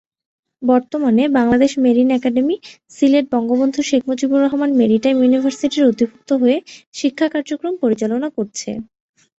বর্তমানে 0.61 1.23
Bangladesh 1.37 1.71
marine 1.83 2.09
academy, 2.11 2.55
Sylhet 2.91 3.25
Bangabandhu 3.33 3.79
Sheikh 3.89 4.01
Mujibur 4.09 4.43
Rahman 4.45 4.69
maritime 4.79 5.15
ইউনিভার্সিটির 5.19 5.89
অধিভুক্ত 5.91 6.29
হয়ে 6.41 6.57
শিক্ষা 6.93 7.27
কার্যক্রম 7.33 7.73
পরিচালনা 7.83 8.27
করছে। 8.37 8.69